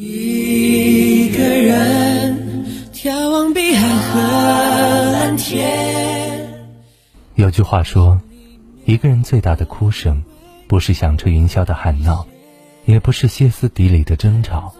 [0.00, 4.20] 一个人眺望碧海和
[5.10, 6.54] 蓝天。
[7.34, 8.22] 有句话说，
[8.84, 10.22] 一个人最大的哭声，
[10.68, 12.28] 不是响彻云霄的喊闹，
[12.84, 14.72] 也不是歇斯底里的争吵，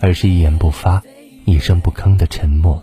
[0.00, 1.04] 而是一言不发、
[1.44, 2.82] 一声不吭的沉默。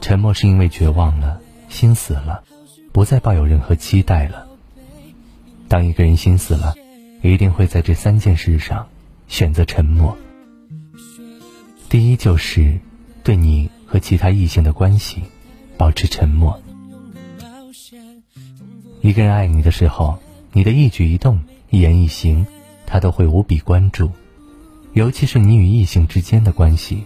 [0.00, 2.42] 沉默是因为绝望了，心死了，
[2.90, 4.48] 不再抱有任何期待了。
[5.68, 6.74] 当一个人心死了，
[7.22, 8.88] 一定会在这三件事上。
[9.30, 10.18] 选择沉默。
[11.88, 12.78] 第一就是
[13.22, 15.22] 对你和其他异性的关系
[15.78, 16.60] 保持沉默。
[19.00, 20.18] 一个人爱你的时候，
[20.52, 21.40] 你的一举一动、
[21.70, 22.44] 一言一行，
[22.86, 24.10] 他都会无比关注。
[24.92, 27.04] 尤其是你与异性之间的关系，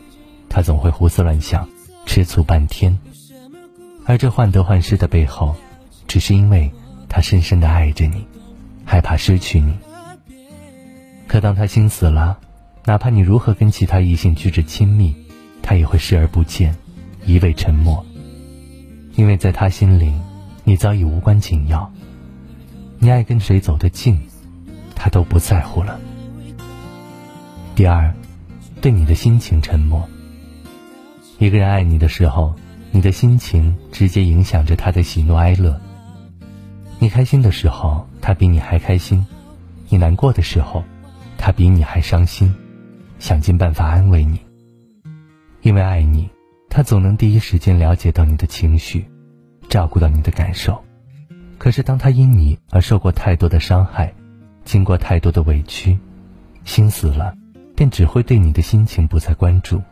[0.48, 1.68] 他总会胡思乱想、
[2.06, 2.98] 吃醋半天。
[4.06, 5.54] 而这患得患失的背后，
[6.09, 6.73] 只是因为
[7.06, 8.27] 他深深的爱着你，
[8.84, 9.74] 害怕失去你。
[11.27, 12.38] 可当他心死了，
[12.84, 15.15] 哪怕你如何跟其他异性举止亲密，
[15.62, 16.74] 他也会视而不见，
[17.26, 18.04] 一味沉默。
[19.16, 20.12] 因为在他心里，
[20.65, 21.90] 你早已无关紧要，
[22.99, 24.18] 你爱跟谁走得近，
[24.95, 25.99] 他都不在乎了。
[27.74, 28.12] 第二，
[28.80, 30.09] 对你的心情沉默。
[31.38, 32.54] 一个人爱你的时候，
[32.93, 35.80] 你的心情直接影响着他的喜怒哀乐。
[36.99, 39.24] 你开心的时候，他比你还开心；
[39.88, 40.84] 你难过的时候，
[41.45, 42.54] 他比你还伤心，
[43.18, 44.40] 想尽办法安慰你。
[45.60, 46.26] 因为爱你，
[46.70, 49.04] 他总能第一时间了解到你的情绪，
[49.68, 50.82] 照顾到你的感受。
[51.59, 54.10] 可是当他因你而受过太多的伤害，
[54.65, 55.98] 经过太多的委屈，
[56.65, 57.37] 心死了，
[57.76, 59.82] 便只会对你的心情不再关注。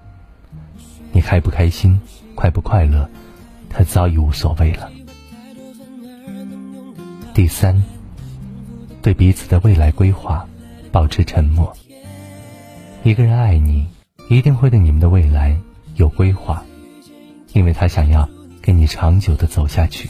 [1.12, 2.00] 你开不开心，
[2.34, 3.06] 快不快乐，
[3.68, 4.90] 他早已无所谓了。
[7.34, 7.82] 第三，
[9.02, 10.48] 对彼此的未来规划。
[10.92, 11.74] 保持沉默。
[13.02, 13.88] 一个人爱你，
[14.28, 15.56] 一定会对你们的未来
[15.96, 16.62] 有规划，
[17.54, 18.28] 因为他想要
[18.60, 20.08] 跟你长久的走下去，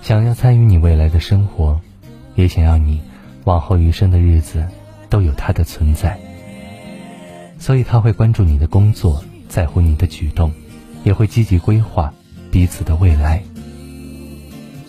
[0.00, 1.78] 想要参与你未来的生活，
[2.36, 3.02] 也想要你
[3.44, 4.66] 往后余生的日子
[5.10, 6.18] 都有他的存在。
[7.58, 10.52] 所以他会关注你的工作，在乎你的举动，
[11.04, 12.14] 也会积极规划
[12.50, 13.42] 彼此的未来。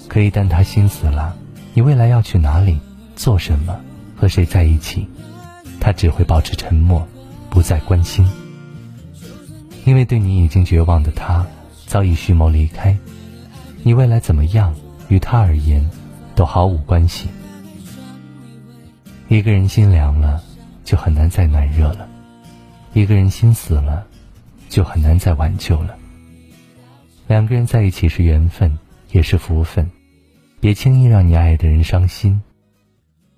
[0.08, 1.36] 可一旦他心死了，
[1.74, 2.80] 你未来要去哪里，
[3.16, 3.80] 做什么？
[4.24, 5.06] 和谁在一起，
[5.82, 7.06] 他只会保持沉默，
[7.50, 8.26] 不再关心。
[9.84, 11.46] 因为对你已经绝望的他，
[11.88, 12.98] 早已蓄谋离开。
[13.82, 14.74] 你未来怎么样，
[15.10, 15.86] 于他而言，
[16.36, 17.28] 都毫无关系。
[19.28, 20.42] 一个人心凉了，
[20.86, 22.08] 就很难再暖热了；
[22.94, 24.08] 一个人心死了，
[24.70, 25.98] 就很难再挽救了。
[27.28, 28.80] 两个人在一起是缘分，
[29.12, 29.92] 也是福分，
[30.62, 32.42] 别轻易让你爱的人伤心。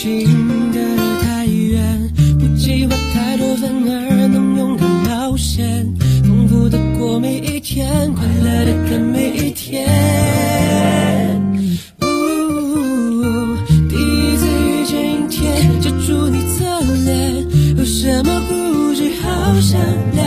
[0.00, 0.78] 行得
[1.22, 5.92] 太远，不计划太多，反而能勇敢冒险，
[6.22, 9.88] 丰富的过每一天，快乐的看每一天。
[12.00, 13.56] 呜呜，
[13.88, 16.64] 第一次遇见阴天，遮住你侧
[17.04, 17.44] 脸，
[17.76, 19.80] 有什么故事好想
[20.12, 20.17] 你。